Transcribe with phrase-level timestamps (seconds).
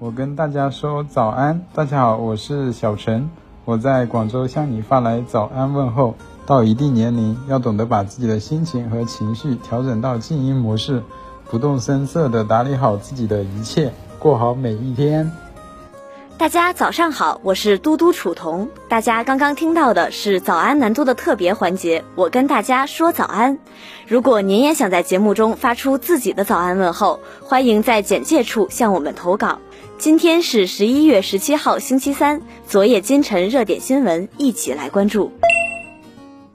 [0.00, 1.60] 我跟大家说早安。
[1.74, 3.28] 大家好，我是小陈，
[3.64, 6.14] 我在广州向你发来早安问候。
[6.46, 11.02] 到一定年龄，要懂得把自己的心情和情绪调整到静音模式，
[11.50, 15.32] 不动声色地打理好自己的一切，过好每一天。
[16.38, 18.68] 大家早上好，我是嘟嘟楚彤。
[18.88, 23.58] 大家刚刚听到的是早安南都的特别环节，我跟大家说早安。
[24.06, 29.58] 如果您也想在节目中发出自己的早安问候，欢迎在简介处向我们投稿。
[29.98, 32.40] 今天是十一月十七号，星期三。
[32.68, 35.32] 昨夜今晨热点新闻，一起来关注。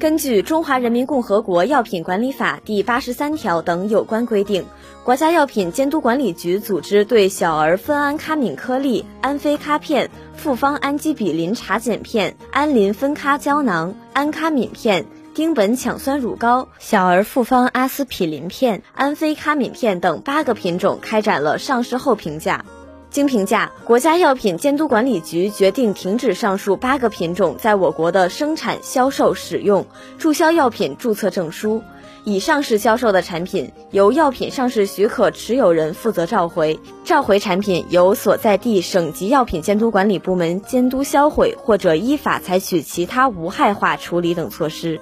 [0.03, 4.65] 根据《中华人民共和国药品管理法》第八十三条等有关规定。
[5.01, 22.65] 国家药品监督管理局组织对小儿酚氨咖敏颗粒、安非咖片、复方氨基比林茶碱片、氨磷酚咖胶囊、安咖敏片、丁苯羟酸乳膏、小儿复方阿司匹林片、安非咖敏片等八个品种开展了上市后评价。
[23.13, 29.85] 经评价，国家药品监督管理局决定停止上述八个品种在我国的生产、销售、使用、
[30.17, 31.83] 注销药品注册证书。
[32.25, 45.01] 已上市销售的产品，由药品上市许可持有人负责召回；召回产品由所在地省级药品监督管理部门监督销毁，或者依法采取其他无害化处理等措施。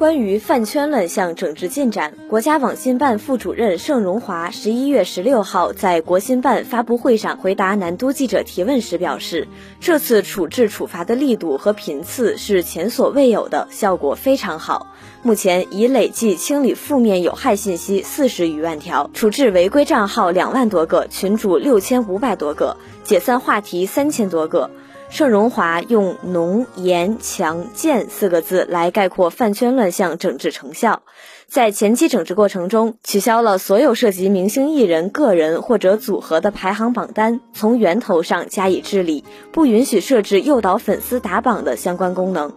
[0.00, 9.46] 关于饭圈乱象整治进展，国家网信办副主任盛荣华十一月十六号在国新办发布会上回答南都记者提问时表示，
[9.78, 14.86] 这次处置处罚的力度和频次是前所未有的，效果非常好。
[15.22, 24.70] 目前已累计清理负面有害信息四十余万条，处置违规账号两万多个，群主六千五百多个，解散话题三千多个。
[25.10, 31.02] 盛荣华用“浓、严、强、健”四个字来概括饭圈乱象整治成效。
[31.48, 42.52] 在前期整治过程中，取消了所有涉及明星艺人个人或者组合的排行榜单，从源头上加以治理，不允许设置诱导粉丝打榜的相关功能。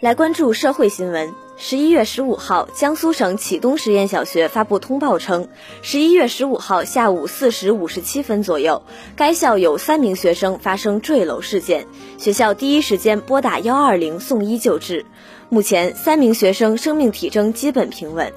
[0.00, 1.47] 来关注社会新闻。
[1.60, 5.48] 十一月十五号，江苏省启东实验小学发布通报称，
[5.82, 8.80] 十一月十五号下午四时五十七分左右，
[9.16, 15.04] 该校有三名学生发生坠楼事件，学校第一时间拨打幺二零送医救治。
[15.50, 18.30] 目前，三名学生生命体征基本平稳。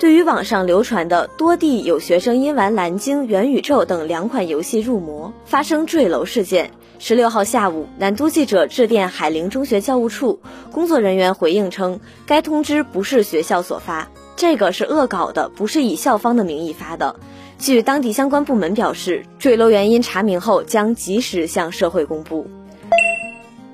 [0.00, 6.72] 对于网上流传的多地有学生因玩蓝鲸、元宇宙等两款游戏入魔发生坠楼事件。
[6.98, 10.40] 十六号下午，南都记者致电海陵中学教务处，
[10.72, 17.14] 工作人员回应称，该通知不是学校所发，这个是恶搞的，不是以校方的名义发的。
[17.60, 22.48] 据当地相关部门表示，坠楼原因查明后将及时向社会公布。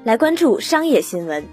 [0.04, 1.44] 来关注商业新闻，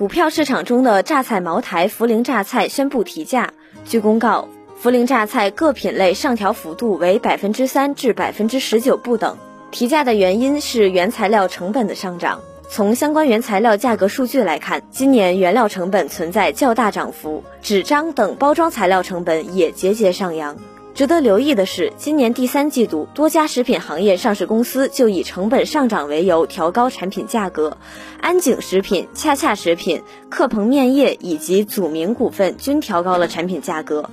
[0.00, 3.52] 股票市场中的榨菜茅台、涪陵榨菜宣布提价。
[3.84, 4.48] 据公告，
[4.82, 9.36] 涪陵榨菜各品类上调幅度为百分之三至百分之十九不等。
[9.70, 12.40] 提价的原因是原材料成本的上涨。
[12.70, 20.56] 从相关原材料价格数据来看，今年原料成本存在较大涨幅，纸张等包装材料成本也节节上扬。
[21.00, 27.78] 值得留意的是，今年第三季度，多家食品行业上市公司就以成本上涨为由调高产品价格，
[28.20, 34.10] 安井食品、恰恰食品、克鹏面业以及祖名股份均调高了产品价格。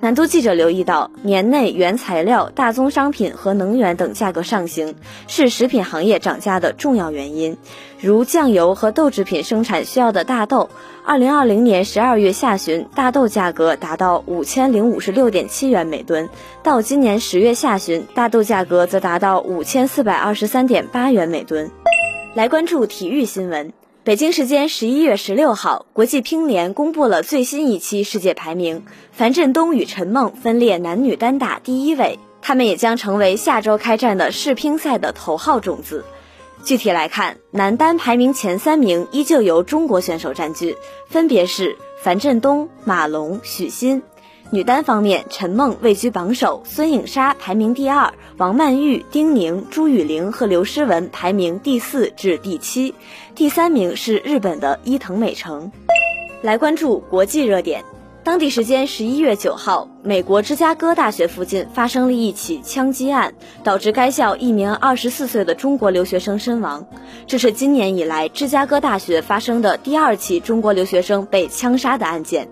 [0.00, 4.94] 南都记者留意到，年内原材料、大宗商品和能源等价格上行，
[5.26, 7.56] 是食品行业涨价的重要原因。
[8.00, 10.70] 如酱油和豆制品生产需要的大豆，
[11.04, 16.28] 二零二零年十二月下旬大豆价格达到五千零五十六点七元每吨，
[16.62, 21.72] 到今年十月下旬，大豆价格则达到五千四百二十三点八元每吨。
[22.34, 23.72] 来关注体育新闻。
[24.08, 36.06] 北京时间十一月十六号，国际乒联公布了最新一期世界排名，樊振东与陈梦分列男女单打第一位，他们也将成为下周开战的世乒赛的头号种子。
[36.64, 40.78] 具体来看，男单排名前三名依旧由中国选手占据，
[41.10, 44.00] 分别是樊振东、马龙、许昕。
[44.50, 52.94] 女单方面，陈梦位居榜首，孙颖莎排名第二，王曼玉、丁宁、朱雨玲和刘诗雯排名第四至第七，
[53.34, 55.70] 第三名是日本的伊藤美诚。
[56.40, 57.84] 来关注国际热点，
[58.24, 66.86] 当地时间十一月九号，美国芝加哥大学附近发生了一起枪击案，导致该校一名二十四岁的中国留学生身亡，
[67.26, 72.48] 这是今年以来芝加哥大学发生的第二起中国留学生被枪杀的案件。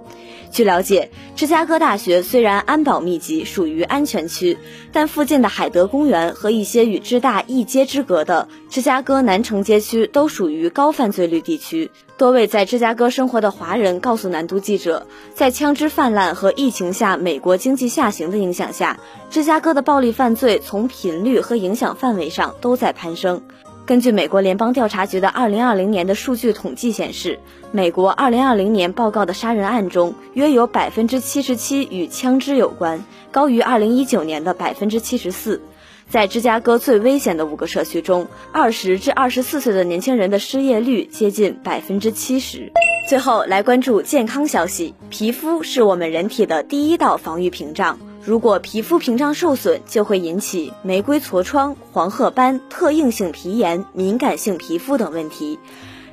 [0.51, 4.59] 据了解，芝加哥大学虽然安保密集，属于安全区，
[4.93, 11.91] 但附近的海德公园和一些与芝大一街之隔的芝加哥南城街区都属于高犯罪率地区。
[12.17, 18.99] 多位在芝加哥生活的华人告诉南都记者，在枪支泛滥和疫情下美国经济下行的影响下，
[19.31, 23.41] 芝加哥的暴力犯罪从频率和影响范围上都在攀升。
[23.85, 27.39] 根据美国联邦调查局的2020年的数据统计显示，
[27.71, 35.61] 美国2020年报告的杀人案中，约有77%与枪支有关，高于2019年的74%。
[36.09, 42.71] 在芝加哥最危险的五个社区中，20至24岁的年轻人的失业率接近70%。
[43.09, 47.99] 最后来关注健康消息，皮肤是我们人体的第一道防御屏障。
[48.25, 55.59] 如果皮肤屏障受损，就会引起玫瑰痤疮、黄褐斑、特应性皮炎、敏感性皮肤等问题。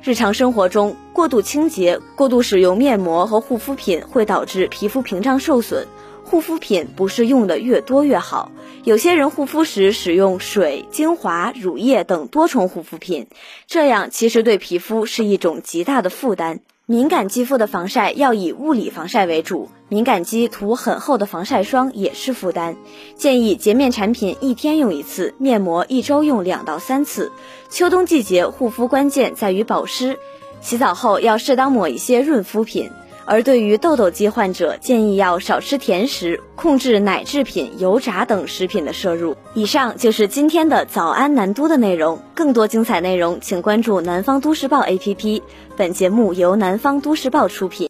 [0.02, 5.86] 日常生活中，过度清洁、过度使用面膜和护肤品会导致皮肤屏障受损。
[6.34, 8.50] 护肤品不是用的越多越好，
[8.82, 13.28] 有些人护肤时使用水、精华、乳液等多重护肤品，
[13.68, 16.58] 这样其实对皮肤是一种极大的负担。
[16.86, 22.76] 敏感肌肤的防晒要以物理防晒为主，敏感肌涂很厚的防晒霜也是负担。
[23.14, 27.30] 建议洁面产品一天用一次，面膜一周用两到三次。
[27.70, 30.18] 秋冬季节护肤关键在于保湿，
[30.60, 32.90] 洗澡后要适当抹一些润肤品。
[33.26, 39.36] 而对于痘痘肌患者，建议要少吃甜食，控制奶制品、油炸等食品的摄入。
[39.54, 45.42] 以上就是今天的早安南都的内容，更多精彩内容请关注南方都市报 APP。
[45.76, 47.88] 本节目由南方都市报出品。